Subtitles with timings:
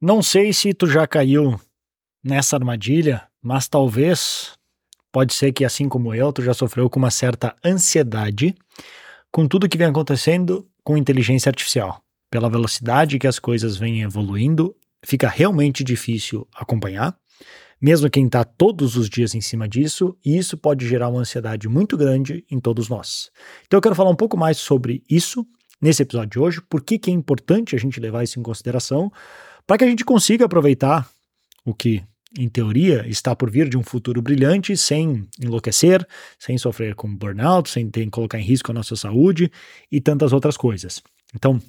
[0.00, 1.60] Não sei se tu já caiu
[2.22, 4.52] nessa armadilha, mas talvez
[5.12, 8.54] pode ser que assim como eu, tu já sofreu com uma certa ansiedade
[9.30, 12.02] com tudo que vem acontecendo com inteligência artificial.
[12.30, 14.74] Pela velocidade que as coisas vêm evoluindo,
[15.04, 17.16] fica realmente difícil acompanhar,
[17.80, 21.68] mesmo quem está todos os dias em cima disso, e isso pode gerar uma ansiedade
[21.68, 23.30] muito grande em todos nós.
[23.66, 25.46] Então eu quero falar um pouco mais sobre isso
[25.80, 29.10] nesse episódio de hoje, por que, é importante a gente levar isso em consideração,
[29.66, 31.08] para que a gente consiga aproveitar
[31.64, 32.02] o que,
[32.38, 36.06] em teoria, está por vir de um futuro brilhante sem enlouquecer,
[36.38, 39.50] sem sofrer com burnout, sem ter, colocar em risco a nossa saúde
[39.90, 41.02] e tantas outras coisas.
[41.34, 41.60] Então,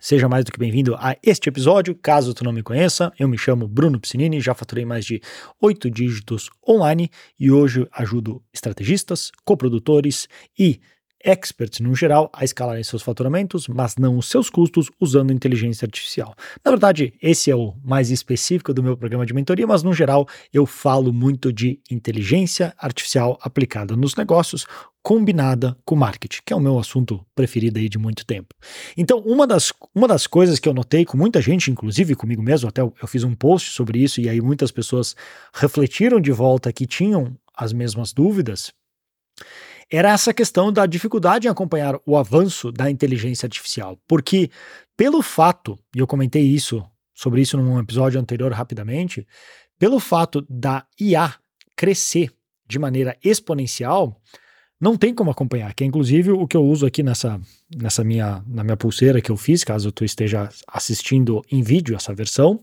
[0.00, 1.92] Seja mais do que bem-vindo a este episódio.
[1.92, 5.20] Caso tu não me conheça, eu me chamo Bruno Piscinini, já faturei mais de
[5.60, 10.80] oito dígitos online e hoje ajudo estrategistas, coprodutores e
[11.24, 16.34] experts no geral a escalarem seus faturamentos, mas não os seus custos usando inteligência artificial.
[16.64, 20.26] Na verdade, esse é o mais específico do meu programa de mentoria, mas no geral
[20.52, 24.66] eu falo muito de inteligência artificial aplicada nos negócios,
[25.02, 28.54] combinada com marketing, que é o meu assunto preferido aí de muito tempo.
[28.96, 32.68] Então, uma das, uma das coisas que eu notei com muita gente, inclusive comigo mesmo,
[32.68, 35.16] até eu, eu fiz um post sobre isso e aí muitas pessoas
[35.54, 38.72] refletiram de volta que tinham as mesmas dúvidas,
[39.90, 43.98] era essa questão da dificuldade em acompanhar o avanço da inteligência artificial.
[44.06, 44.50] Porque,
[44.96, 49.26] pelo fato, e eu comentei isso sobre isso num episódio anterior rapidamente,
[49.78, 51.34] pelo fato da IA
[51.74, 52.30] crescer
[52.68, 54.20] de maneira exponencial,
[54.80, 57.40] não tem como acompanhar, que é inclusive o que eu uso aqui nessa,
[57.76, 62.14] nessa minha, na minha pulseira que eu fiz, caso tu esteja assistindo em vídeo essa
[62.14, 62.62] versão,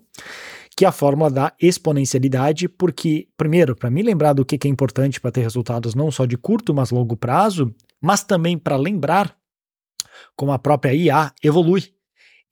[0.76, 5.22] que é a fórmula da exponencialidade, porque, primeiro, para me lembrar do que é importante
[5.22, 9.36] para ter resultados não só de curto, mas longo prazo, mas também para lembrar
[10.36, 11.94] como a própria IA evolui.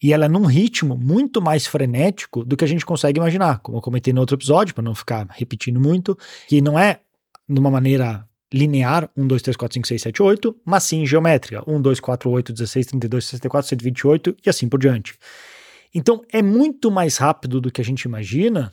[0.01, 3.77] E ela é num ritmo muito mais frenético do que a gente consegue imaginar, como
[3.77, 6.99] eu comentei no outro episódio, para não ficar repetindo muito, que não é
[7.47, 11.63] de uma maneira linear 1, 2, 3, 4, 5, 6, 7, 8, mas sim geométrica
[11.67, 15.15] 1, 2, 4, 8, 16, 32, 64, 128 e assim por diante.
[15.93, 18.71] Então é muito mais rápido do que a gente imagina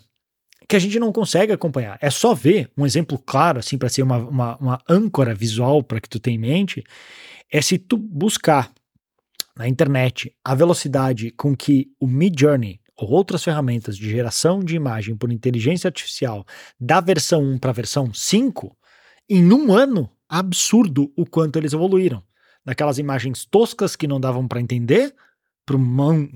[0.69, 1.98] que a gente não consegue acompanhar.
[2.00, 6.00] É só ver um exemplo claro, assim, para ser uma, uma, uma âncora visual para
[6.00, 6.84] que tu tenha em mente,
[7.50, 8.72] é se tu buscar
[9.56, 14.76] na internet a velocidade com que o Mid Journey ou outras ferramentas de geração de
[14.76, 16.47] imagem por inteligência artificial
[16.78, 18.76] da versão 1 para a versão 5,
[19.28, 22.22] em um ano, absurdo o quanto eles evoluíram.
[22.64, 25.14] Daquelas imagens toscas que não davam para entender,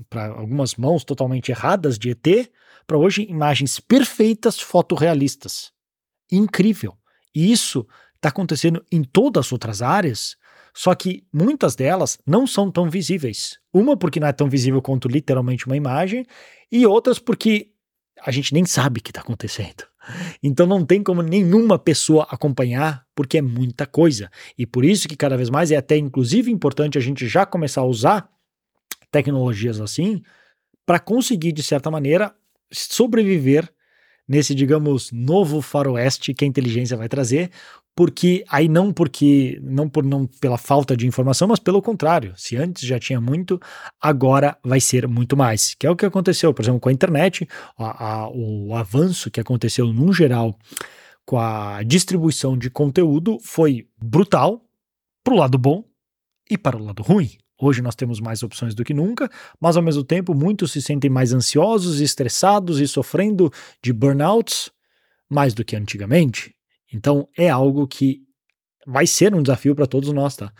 [0.09, 2.49] para algumas mãos totalmente erradas de ET,
[2.85, 5.71] para hoje imagens perfeitas fotorrealistas.
[6.31, 6.95] Incrível.
[7.33, 7.85] E isso
[8.15, 10.35] está acontecendo em todas as outras áreas,
[10.73, 13.59] só que muitas delas não são tão visíveis.
[13.73, 16.25] Uma porque não é tão visível quanto literalmente uma imagem,
[16.71, 17.71] e outras porque
[18.21, 19.85] a gente nem sabe o que está acontecendo.
[20.41, 24.29] Então não tem como nenhuma pessoa acompanhar, porque é muita coisa.
[24.57, 27.81] E por isso que cada vez mais é até inclusive importante a gente já começar
[27.81, 28.29] a usar
[29.15, 30.21] tecnologias assim,
[30.85, 32.35] para conseguir, de certa maneira,
[32.69, 33.71] sobreviver
[34.27, 37.49] nesse, digamos, novo faroeste que a inteligência vai trazer,
[37.95, 42.57] porque aí não porque não por não pela falta de informação, mas pelo contrário, se
[42.57, 43.57] antes já tinha muito,
[44.01, 47.47] agora vai ser muito mais, que é o que aconteceu, por exemplo, com a internet,
[47.77, 50.57] a, a, o avanço que aconteceu num geral
[51.25, 54.61] com a distribuição de conteúdo foi brutal
[55.23, 55.85] para o lado bom
[56.49, 57.29] e para o lado ruim.
[57.59, 59.29] Hoje nós temos mais opções do que nunca,
[59.59, 63.51] mas ao mesmo tempo muitos se sentem mais ansiosos, estressados e sofrendo
[63.81, 64.69] de burnouts
[65.29, 66.53] mais do que antigamente.
[66.91, 68.21] Então é algo que
[68.85, 70.51] vai ser um desafio para todos nós, tá?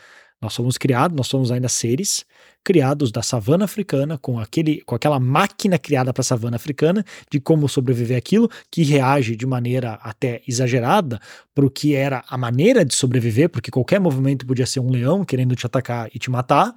[0.41, 2.25] Nós somos criados, nós somos ainda seres
[2.65, 7.39] criados da savana africana, com, aquele, com aquela máquina criada para a savana africana, de
[7.39, 11.21] como sobreviver aquilo, que reage de maneira até exagerada
[11.53, 15.23] para o que era a maneira de sobreviver, porque qualquer movimento podia ser um leão
[15.23, 16.73] querendo te atacar e te matar.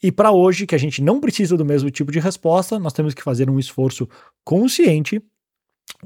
[0.00, 3.12] E para hoje, que a gente não precisa do mesmo tipo de resposta, nós temos
[3.12, 4.08] que fazer um esforço
[4.44, 5.20] consciente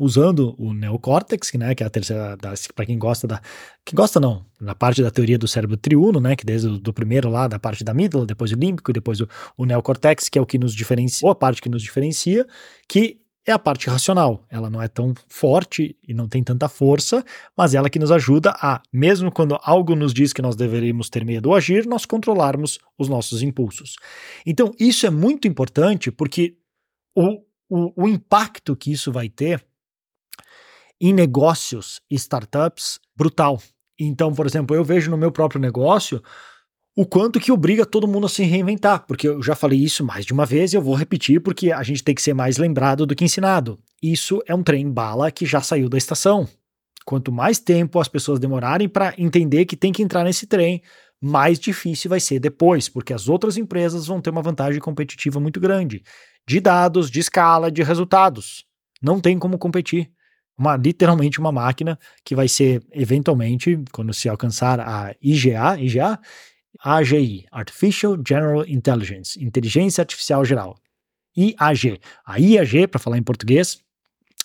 [0.00, 2.36] usando o neocórtex, né, que é a terceira,
[2.74, 3.40] para quem gosta da,
[3.84, 6.92] quem gosta não, na parte da teoria do cérebro triuno, né, que desde o do
[6.92, 10.42] primeiro lá, da parte da amígdala, depois o límbico, depois o, o neocórtex, que é
[10.42, 12.46] o que nos diferencia, ou a parte que nos diferencia,
[12.88, 14.46] que é a parte racional.
[14.48, 17.22] Ela não é tão forte e não tem tanta força,
[17.56, 21.24] mas ela que nos ajuda a, mesmo quando algo nos diz que nós deveríamos ter
[21.24, 23.96] medo ou agir, nós controlarmos os nossos impulsos.
[24.46, 26.56] Então, isso é muito importante porque
[27.14, 29.64] o, o, o impacto que isso vai ter
[31.00, 33.60] em negócios e startups brutal.
[33.98, 36.22] Então, por exemplo, eu vejo no meu próprio negócio
[36.96, 40.26] o quanto que obriga todo mundo a se reinventar, porque eu já falei isso mais
[40.26, 43.06] de uma vez e eu vou repetir porque a gente tem que ser mais lembrado
[43.06, 43.78] do que ensinado.
[44.02, 46.48] Isso é um trem bala que já saiu da estação.
[47.04, 50.82] Quanto mais tempo as pessoas demorarem para entender que tem que entrar nesse trem,
[51.20, 55.60] mais difícil vai ser depois, porque as outras empresas vão ter uma vantagem competitiva muito
[55.60, 56.02] grande
[56.46, 58.64] de dados, de escala, de resultados.
[59.00, 60.10] Não tem como competir.
[60.60, 66.20] Uma, literalmente uma máquina que vai ser eventualmente, quando se alcançar a IGA, IGA,
[66.84, 70.76] AGI, Artificial General Intelligence, Inteligência Artificial Geral.
[71.34, 71.98] IAG.
[72.26, 73.82] A IAG, para falar em português,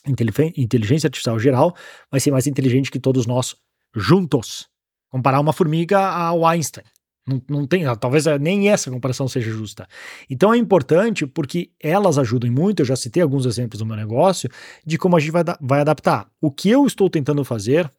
[0.08, 1.76] Inteligência Artificial Geral,
[2.10, 3.54] vai ser mais inteligente que todos nós
[3.94, 4.70] juntos.
[5.10, 6.86] Comparar uma formiga ao Einstein.
[7.28, 9.88] Não, não tem, talvez nem essa comparação seja justa.
[10.30, 12.82] Então é importante porque elas ajudam muito.
[12.82, 14.50] Eu já citei alguns exemplos do meu negócio
[14.86, 16.30] de como a gente vai, vai adaptar.
[16.40, 17.92] O que eu estou tentando fazer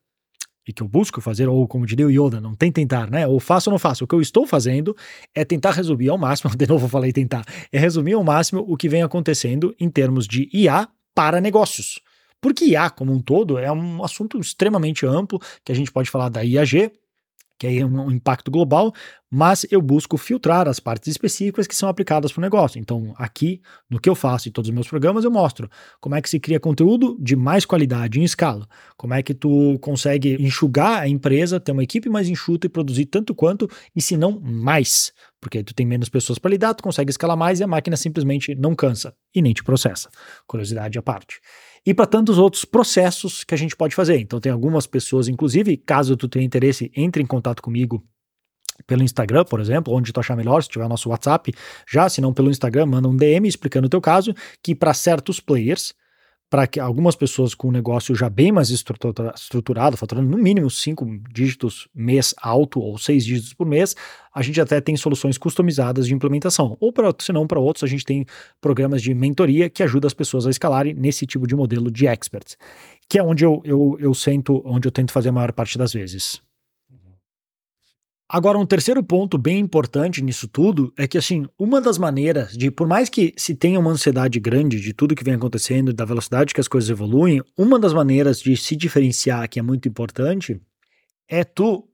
[0.66, 3.26] e que eu busco fazer, ou como diria o Yoda, não tem tentar, né?
[3.26, 4.04] Ou faço ou não faço.
[4.04, 4.96] O que eu estou fazendo
[5.34, 8.76] é tentar resumir ao máximo, de novo eu falei tentar, é resumir ao máximo o
[8.76, 12.00] que vem acontecendo em termos de IA para negócios.
[12.40, 16.28] Porque IA, como um todo, é um assunto extremamente amplo, que a gente pode falar
[16.28, 16.90] da IAG,
[17.58, 18.92] que aí é um impacto global,
[19.30, 22.78] mas eu busco filtrar as partes específicas que são aplicadas para o negócio.
[22.78, 23.60] Então, aqui,
[23.90, 25.68] no que eu faço em todos os meus programas, eu mostro
[26.00, 29.78] como é que se cria conteúdo de mais qualidade em escala, como é que tu
[29.80, 34.16] consegue enxugar a empresa, ter uma equipe mais enxuta e produzir tanto quanto, e se
[34.16, 37.66] não mais, porque tu tem menos pessoas para lidar, tu consegue escalar mais e a
[37.66, 40.08] máquina simplesmente não cansa e nem te processa.
[40.46, 41.40] Curiosidade à parte
[41.86, 44.18] e para tantos outros processos que a gente pode fazer.
[44.18, 48.04] Então tem algumas pessoas, inclusive, caso tu tenha interesse, entre em contato comigo
[48.86, 51.54] pelo Instagram, por exemplo, onde tu achar melhor, se tiver nosso WhatsApp,
[51.88, 55.40] já, se não pelo Instagram, manda um DM explicando o teu caso, que para certos
[55.40, 55.94] players,
[56.48, 61.04] para que algumas pessoas com um negócio já bem mais estruturado, faturando no mínimo cinco
[61.32, 63.96] dígitos mês alto ou seis dígitos por mês,
[64.32, 66.76] a gente até tem soluções customizadas de implementação.
[66.80, 68.24] Ou para se não para outros, a gente tem
[68.60, 72.56] programas de mentoria que ajudam as pessoas a escalarem nesse tipo de modelo de experts,
[73.08, 75.92] que é onde eu, eu, eu sento, onde eu tento fazer a maior parte das
[75.92, 76.45] vezes.
[78.28, 82.72] Agora, um terceiro ponto bem importante nisso tudo é que, assim, uma das maneiras de,
[82.72, 86.52] por mais que se tenha uma ansiedade grande de tudo que vem acontecendo, da velocidade
[86.52, 90.60] que as coisas evoluem, uma das maneiras de se diferenciar, que é muito importante,
[91.28, 91.88] é tu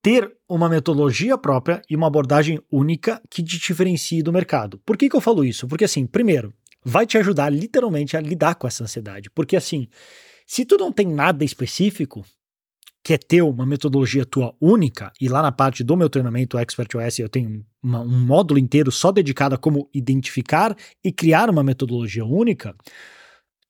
[0.00, 4.80] ter uma metodologia própria e uma abordagem única que te diferencie do mercado.
[4.86, 5.68] Por que, que eu falo isso?
[5.68, 9.28] Porque, assim, primeiro, vai te ajudar literalmente a lidar com essa ansiedade.
[9.28, 9.88] Porque, assim,
[10.46, 12.24] se tu não tem nada específico,
[13.06, 16.92] que é ter uma metodologia tua única, e lá na parte do meu treinamento Expert
[16.96, 21.62] OS eu tenho uma, um módulo inteiro só dedicado a como identificar e criar uma
[21.62, 22.74] metodologia única,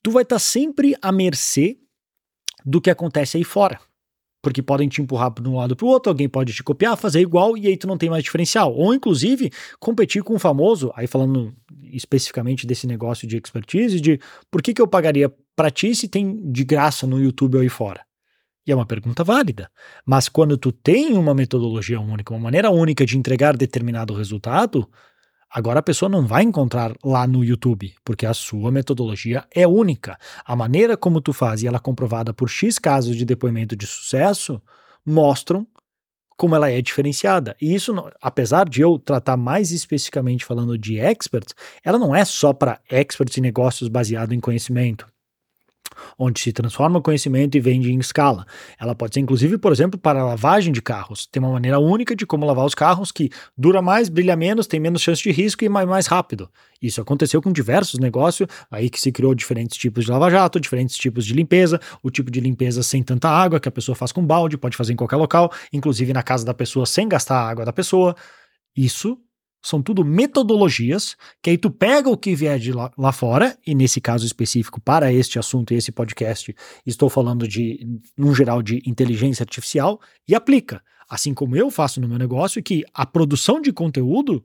[0.02, 1.76] tu vai estar tá sempre à mercê
[2.64, 3.78] do que acontece aí fora.
[4.42, 7.20] Porque podem te empurrar para um lado para o outro, alguém pode te copiar, fazer
[7.20, 8.72] igual e aí tu não tem mais diferencial.
[8.74, 11.54] Ou inclusive competir com o famoso, aí falando
[11.92, 14.18] especificamente desse negócio de expertise, de
[14.50, 18.05] por que, que eu pagaria para ti se tem de graça no YouTube aí fora?
[18.66, 19.70] E é uma pergunta válida.
[20.04, 24.90] Mas quando tu tem uma metodologia única, uma maneira única de entregar determinado resultado,
[25.48, 30.18] agora a pessoa não vai encontrar lá no YouTube, porque a sua metodologia é única.
[30.44, 33.86] A maneira como tu faz e ela é comprovada por X casos de depoimento de
[33.86, 34.60] sucesso
[35.04, 35.64] mostram
[36.36, 37.56] como ela é diferenciada.
[37.62, 41.54] E isso, apesar de eu tratar mais especificamente falando de experts,
[41.84, 45.06] ela não é só para experts e negócios baseado em conhecimento
[46.18, 48.46] onde se transforma conhecimento e vende em escala.
[48.78, 51.26] Ela pode ser, inclusive, por exemplo, para lavagem de carros.
[51.26, 54.80] Tem uma maneira única de como lavar os carros que dura mais, brilha menos, tem
[54.80, 56.50] menos chance de risco e mais, mais rápido.
[56.80, 61.24] Isso aconteceu com diversos negócios, aí que se criou diferentes tipos de lava-jato, diferentes tipos
[61.24, 64.56] de limpeza, o tipo de limpeza sem tanta água, que a pessoa faz com balde,
[64.56, 67.72] pode fazer em qualquer local, inclusive na casa da pessoa sem gastar a água da
[67.72, 68.14] pessoa.
[68.74, 69.18] Isso
[69.66, 73.74] são tudo metodologias que aí tu pega o que vier de lá, lá, fora, e
[73.74, 76.54] nesse caso específico para este assunto e esse podcast,
[76.86, 77.84] estou falando de,
[78.16, 80.80] num geral, de inteligência artificial, e aplica.
[81.10, 84.44] Assim como eu faço no meu negócio, que a produção de conteúdo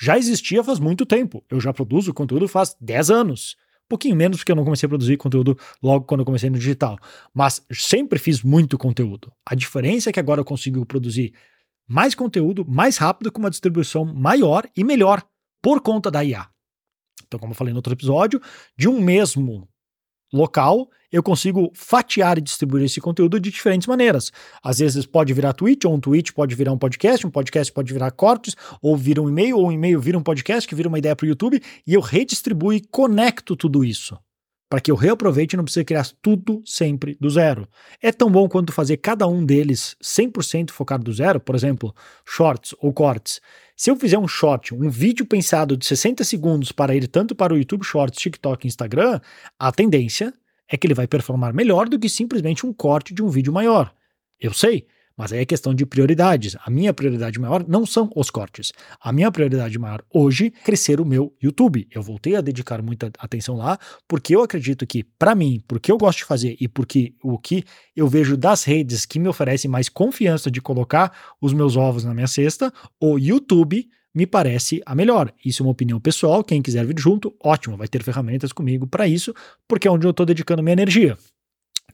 [0.00, 1.44] já existia faz muito tempo.
[1.50, 3.56] Eu já produzo conteúdo faz 10 anos.
[3.84, 6.58] Um pouquinho menos porque eu não comecei a produzir conteúdo logo quando eu comecei no
[6.58, 6.98] digital.
[7.34, 9.30] Mas sempre fiz muito conteúdo.
[9.44, 11.34] A diferença é que agora eu consigo produzir
[11.88, 15.22] mais conteúdo, mais rápido, com uma distribuição maior e melhor
[15.62, 16.46] por conta da IA.
[17.26, 18.40] Então, como eu falei no outro episódio,
[18.76, 19.68] de um mesmo
[20.32, 24.32] local, eu consigo fatiar e distribuir esse conteúdo de diferentes maneiras.
[24.62, 27.92] Às vezes pode virar tweet, ou um tweet pode virar um podcast, um podcast pode
[27.92, 30.98] virar cortes, ou vira um e-mail, ou um e-mail vira um podcast, que vira uma
[30.98, 34.18] ideia para o YouTube, e eu redistribuo e conecto tudo isso
[34.74, 37.68] para que eu reaproveite e não precise criar tudo sempre do zero.
[38.02, 41.94] É tão bom quanto fazer cada um deles 100% focado do zero, por exemplo,
[42.26, 43.40] shorts ou cortes.
[43.76, 47.54] Se eu fizer um short, um vídeo pensado de 60 segundos para ir tanto para
[47.54, 49.20] o YouTube Shorts, TikTok e Instagram,
[49.56, 50.34] a tendência
[50.68, 53.94] é que ele vai performar melhor do que simplesmente um corte de um vídeo maior.
[54.40, 56.56] Eu sei, mas aí é questão de prioridades.
[56.64, 58.72] A minha prioridade maior não são os cortes.
[59.00, 61.86] A minha prioridade maior hoje é crescer o meu YouTube.
[61.90, 63.78] Eu voltei a dedicar muita atenção lá
[64.08, 67.64] porque eu acredito que, para mim, porque eu gosto de fazer e porque o que
[67.94, 72.14] eu vejo das redes que me oferecem mais confiança de colocar os meus ovos na
[72.14, 75.32] minha cesta, o YouTube me parece a melhor.
[75.44, 76.44] Isso é uma opinião pessoal.
[76.44, 79.34] Quem quiser vir junto, ótimo, vai ter ferramentas comigo para isso,
[79.66, 81.18] porque é onde eu estou dedicando minha energia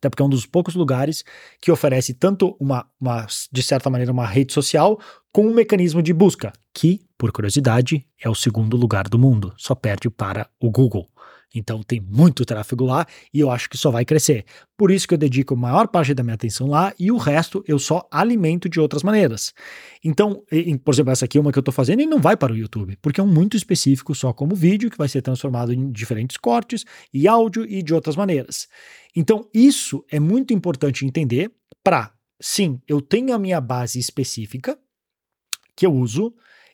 [0.01, 1.23] até porque é um dos poucos lugares
[1.61, 4.99] que oferece tanto uma, uma, de certa maneira, uma rede social,
[5.31, 9.75] com um mecanismo de busca, que, por curiosidade, é o segundo lugar do mundo, só
[9.75, 11.07] perde para o Google.
[11.55, 13.05] Então tem muito tráfego lá
[13.35, 14.45] e eu acho que só vai crescer.
[14.77, 17.65] Por isso que eu dedico a maior parte da minha atenção lá e o resto
[17.67, 19.53] eu só alimento de outras maneiras.
[20.05, 20.45] Então,
[20.85, 22.57] por exemplo, essa aqui é uma que eu estou fazendo e não vai para o
[22.57, 26.37] YouTube, porque é um muito específico só como vídeo que vai ser transformado em diferentes
[26.37, 28.69] cortes e áudio e de outras maneiras.
[29.15, 31.51] Então, isso é muito importante entender
[31.83, 34.79] para, sim, eu tenho a minha base específica
[35.75, 36.33] que eu uso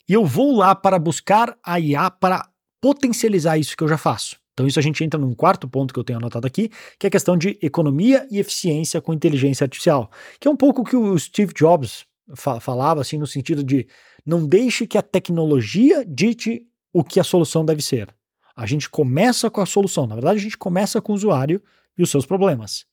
[0.08, 2.48] e eu vou lá para buscar a IA para
[2.80, 4.36] potencializar isso que eu já faço.
[4.56, 7.08] Então, isso a gente entra num quarto ponto que eu tenho anotado aqui, que é
[7.08, 10.10] a questão de economia e eficiência com inteligência artificial,
[10.40, 13.86] que é um pouco o que o Steve Jobs fa falava, assim, no sentido de
[14.24, 18.08] não deixe que a tecnologia dite o que a solução deve ser.
[18.56, 21.62] A gente começa com a solução, na verdade, a gente começa com o usuário
[21.98, 22.86] e os seus problemas.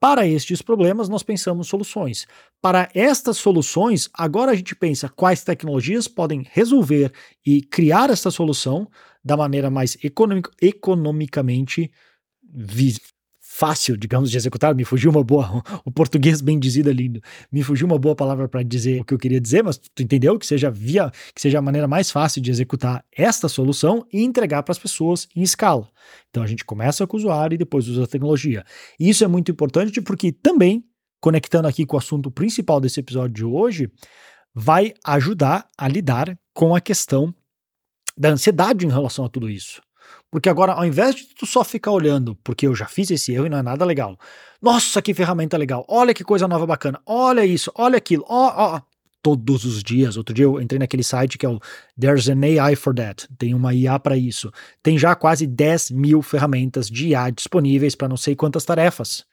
[0.00, 2.26] Para estes problemas, nós pensamos soluções.
[2.62, 7.12] Para estas soluções, agora a gente pensa quais tecnologias podem resolver
[7.44, 8.88] e criar essa solução
[9.24, 11.90] da maneira mais economic, economicamente
[13.58, 14.72] fácil, digamos, de executar.
[14.72, 17.20] Me fugiu uma boa, o português bem dizido é lindo.
[17.50, 20.38] Me fugiu uma boa palavra para dizer o que eu queria dizer, mas tu entendeu
[20.38, 24.62] que seja via, que seja a maneira mais fácil de executar esta solução e entregar
[24.62, 25.88] para as pessoas em escala.
[26.30, 28.64] Então a gente começa com o usuário e depois usa a tecnologia.
[28.98, 30.84] E isso é muito importante porque também,
[31.20, 33.90] conectando aqui com o assunto principal desse episódio de hoje,
[34.54, 37.34] vai ajudar a lidar com a questão
[38.16, 39.82] da ansiedade em relação a tudo isso.
[40.30, 43.46] Porque agora, ao invés de tu só ficar olhando, porque eu já fiz esse erro
[43.46, 44.18] e não é nada legal.
[44.60, 45.86] Nossa, que ferramenta legal.
[45.88, 47.00] Olha que coisa nova bacana.
[47.06, 48.24] Olha isso, olha aquilo.
[48.28, 48.80] Ó, ó,
[49.22, 50.16] todos os dias.
[50.16, 51.58] Outro dia eu entrei naquele site que é o
[51.98, 53.26] There's an AI for that.
[53.38, 54.50] Tem uma IA para isso.
[54.82, 59.24] Tem já quase 10 mil ferramentas de IA disponíveis para não sei quantas tarefas.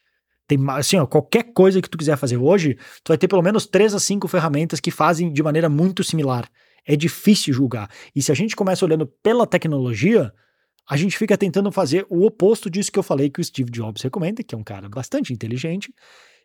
[0.48, 3.66] Tem assim, ó, qualquer coisa que tu quiser fazer hoje, tu vai ter pelo menos
[3.66, 6.48] 3 a 5 ferramentas que fazem de maneira muito similar.
[6.86, 7.90] É difícil julgar.
[8.16, 10.32] E se a gente começa olhando pela tecnologia,
[10.90, 14.02] a gente fica tentando fazer o oposto disso que eu falei que o Steve Jobs
[14.02, 15.94] recomenda, que é um cara bastante inteligente,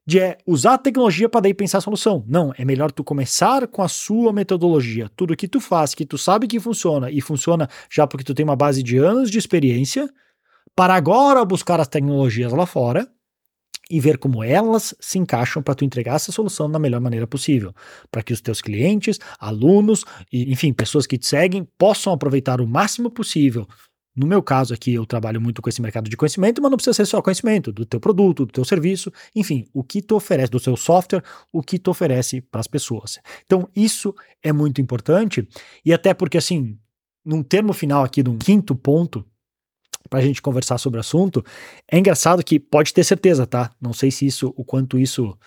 [0.06, 2.25] de é usar a tecnologia para daí pensar a solução.
[2.26, 5.11] Não, é melhor tu começar com a sua metodologia.
[5.14, 8.44] Tudo que tu faz, que tu sabe que funciona e funciona já porque tu tem
[8.44, 10.09] uma base de anos de experiência,
[10.75, 13.06] para agora buscar as tecnologias lá fora
[13.90, 17.75] e ver como elas se encaixam para tu entregar essa solução da melhor maneira possível,
[18.11, 22.66] para que os teus clientes, alunos e, enfim, pessoas que te seguem possam aproveitar o
[22.66, 23.66] máximo possível.
[24.20, 26.92] No meu caso aqui, eu trabalho muito com esse mercado de conhecimento, mas não precisa
[26.92, 30.58] ser só conhecimento do teu produto, do teu serviço, enfim, o que tu oferece, do
[30.58, 33.18] seu software, o que tu oferece para as pessoas.
[33.46, 35.48] Então, isso é muito importante,
[35.82, 36.78] e até porque, assim,
[37.24, 39.24] num termo final aqui, num quinto ponto,
[40.10, 41.42] para a gente conversar sobre o assunto.
[41.90, 43.70] É engraçado que pode ter certeza, tá?
[43.80, 45.38] Não sei se isso, o quanto isso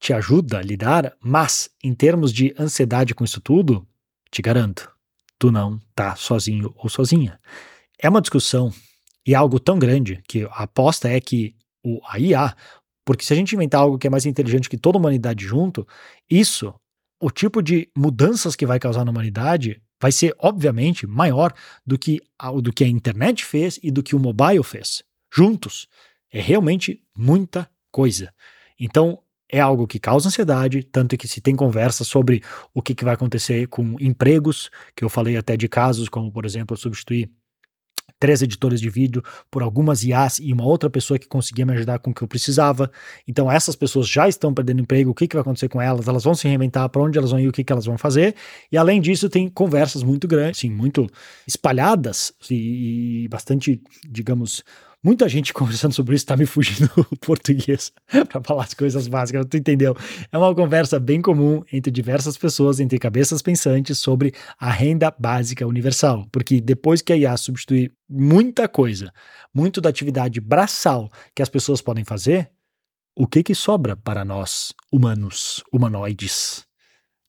[0.00, 3.86] te ajuda a lidar, mas em termos de ansiedade com isso tudo,
[4.30, 4.90] te garanto,
[5.38, 7.38] tu não tá sozinho ou sozinha.
[7.98, 8.72] É uma discussão
[9.26, 12.54] e é algo tão grande que a aposta é que o a IA,
[13.04, 15.86] porque se a gente inventar algo que é mais inteligente que toda a humanidade junto,
[16.28, 16.74] isso,
[17.20, 21.52] o tipo de mudanças que vai causar na humanidade vai ser, obviamente, maior
[21.86, 25.02] do que, a, do que a internet fez e do que o mobile fez.
[25.32, 25.88] Juntos.
[26.30, 28.32] É realmente muita coisa.
[28.78, 32.42] Então, é algo que causa ansiedade, tanto que se tem conversa sobre
[32.74, 36.44] o que, que vai acontecer com empregos, que eu falei até de casos como, por
[36.44, 37.30] exemplo, substituir
[38.18, 41.98] três editores de vídeo por algumas IAs e uma outra pessoa que conseguia me ajudar
[41.98, 42.90] com o que eu precisava.
[43.26, 46.08] Então essas pessoas já estão perdendo emprego, o que, que vai acontecer com elas?
[46.08, 48.34] Elas vão se reinventar, para onde elas vão ir, o que, que elas vão fazer.
[48.70, 51.08] E além disso, tem conversas muito grandes, assim, muito
[51.46, 54.62] espalhadas e bastante, digamos,
[55.06, 57.92] Muita gente conversando sobre isso está me fugindo o português
[58.28, 59.96] para falar as coisas básicas, tu entendeu?
[60.32, 65.64] É uma conversa bem comum entre diversas pessoas, entre cabeças pensantes sobre a renda básica
[65.64, 69.12] universal, porque depois que a IA substituir muita coisa,
[69.54, 72.50] muito da atividade braçal que as pessoas podem fazer,
[73.14, 76.66] o que que sobra para nós, humanos, humanoides?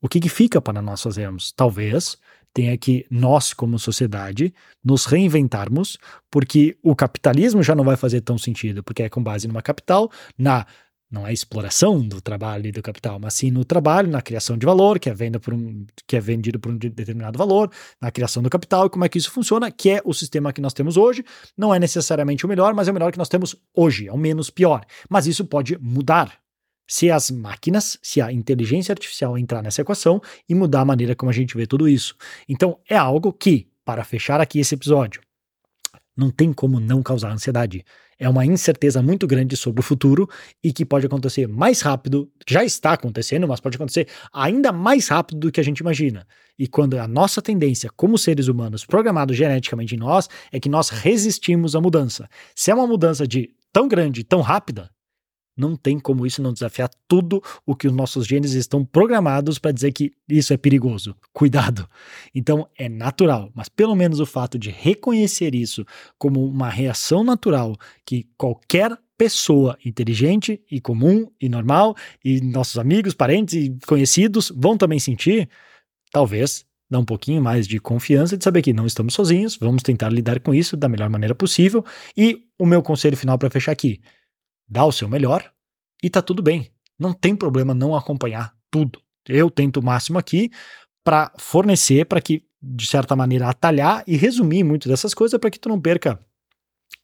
[0.02, 1.52] O que que fica para nós fazermos?
[1.52, 2.18] Talvez
[2.58, 4.52] tenha que nós, como sociedade,
[4.84, 5.96] nos reinventarmos,
[6.32, 10.10] porque o capitalismo já não vai fazer tão sentido, porque é com base numa capital,
[10.36, 10.66] na
[11.10, 14.66] não é exploração do trabalho e do capital, mas sim no trabalho, na criação de
[14.66, 17.72] valor, que é, venda por um, que é vendido por um determinado valor,
[18.02, 20.60] na criação do capital e como é que isso funciona, que é o sistema que
[20.60, 21.24] nós temos hoje.
[21.56, 24.18] Não é necessariamente o melhor, mas é o melhor que nós temos hoje, é o
[24.18, 24.84] menos pior.
[25.08, 26.40] Mas isso pode mudar
[26.88, 31.30] se as máquinas, se a inteligência artificial entrar nessa equação e mudar a maneira como
[31.30, 32.16] a gente vê tudo isso.
[32.48, 35.22] Então, é algo que, para fechar aqui esse episódio,
[36.16, 37.86] não tem como não causar ansiedade.
[38.20, 40.28] É uma incerteza muito grande sobre o futuro
[40.64, 45.40] e que pode acontecer mais rápido, já está acontecendo, mas pode acontecer ainda mais rápido
[45.42, 46.26] do que a gente imagina.
[46.58, 50.90] E quando a nossa tendência, como seres humanos programados geneticamente em nós, é que nós
[50.90, 52.28] resistimos à mudança.
[52.56, 54.90] Se é uma mudança de tão grande, tão rápida,
[55.58, 59.72] não tem como isso não desafiar tudo o que os nossos genes estão programados para
[59.72, 61.16] dizer que isso é perigoso.
[61.34, 61.90] Cuidado.
[62.34, 65.86] Então é natural, mas pelo menos o fato de reconhecer isso
[66.18, 73.16] como uma reação natural que qualquer pessoa inteligente e comum e normal e nossos amigos,
[73.16, 75.50] parentes e conhecidos vão também sentir,
[76.12, 80.10] talvez dá um pouquinho mais de confiança de saber que não estamos sozinhos, vamos tentar
[80.10, 81.84] lidar com isso da melhor maneira possível.
[82.16, 84.00] E o meu conselho final para fechar aqui:
[84.68, 85.52] dá o seu melhor
[86.04, 86.72] e tá tudo bem.
[87.00, 89.02] Não tem problema não acompanhar tudo.
[89.28, 90.50] Eu tento o máximo aqui
[91.04, 95.60] para fornecer, para que, de certa maneira, atalhar e resumir muito dessas coisas para que
[95.60, 96.20] tu não perca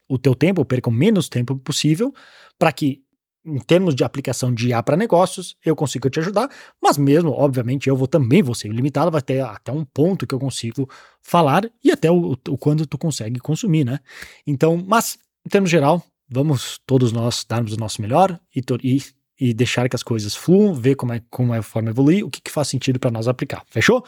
[0.08, 2.12] o teu tempo, perca o menos tempo possível,
[2.58, 3.02] para que,
[3.46, 6.48] em termos de aplicação de IA para negócios, eu consiga te ajudar,
[6.82, 10.34] mas mesmo, obviamente, eu vou também vou ser limitado, vai ter até um ponto que
[10.34, 10.88] eu consigo
[11.22, 14.00] falar e até o, o quando tu consegue consumir, né?
[14.46, 19.02] Então, mas, em termos geral, vamos todos nós darmos o nosso melhor e, e,
[19.40, 22.30] e deixar que as coisas fluam, ver como é, como é a forma evoluir, o
[22.30, 23.64] que, que faz sentido para nós aplicar.
[23.68, 24.04] Fechou?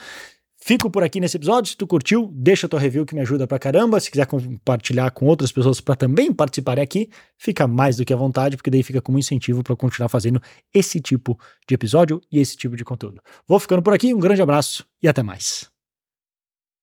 [0.59, 1.71] Fico por aqui nesse episódio.
[1.71, 4.00] Se tu curtiu, deixa tua review que me ajuda pra caramba.
[4.00, 8.17] Se quiser compartilhar com outras pessoas para também participarem aqui, fica mais do que à
[8.17, 10.43] vontade, porque daí fica como incentivo para continuar fazendo
[10.75, 13.21] esse tipo de episódio e esse tipo de conteúdo.
[13.47, 15.75] Vou ficando por aqui, um grande abraço e até mais.